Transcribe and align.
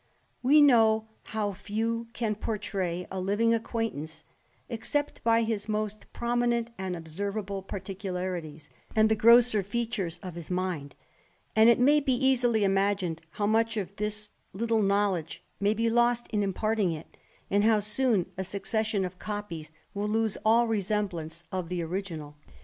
We 0.41 0.63
know 0.63 1.09
how 1.25 1.51
few 1.51 2.07
can 2.13 2.33
pourtray 2.33 3.05
a 3.11 3.19
living 3.21 3.53
acquaintance, 3.53 4.23
except 4.67 5.23
by 5.23 5.43
his 5.43 5.69
most 5.69 6.07
jaominent 6.11 6.69
and 6.79 6.95
observable 6.95 7.61
particularities, 7.61 8.71
and 8.95 9.09
the 9.09 9.15
grosser 9.15 9.61
icatures 9.61 10.19
of 10.23 10.35
lus 10.35 10.49
mind; 10.49 10.95
and 11.55 11.69
it 11.69 11.77
may 11.79 11.99
be 11.99 12.13
easily 12.15 12.63
imagined 12.63 13.21
how 13.29 13.45
much 13.45 13.77
of 13.77 13.97
this 13.97 14.31
Uttle 14.55 14.83
knowledge 14.83 15.43
may 15.59 15.75
be 15.75 15.87
lost 15.87 16.25
in 16.29 16.41
imparting 16.41 16.91
it, 16.91 17.15
and 17.51 17.63
how 17.63 17.79
soon 17.79 18.25
a 18.39 18.43
succession 18.43 19.05
of 19.05 19.19
copies 19.19 19.71
will 19.93 20.07
lose 20.07 20.35
all 20.43 20.67
resem 20.67 21.31
e 21.31 21.47
of 21.51 21.69
the 21.69 21.83
original. 21.83 22.37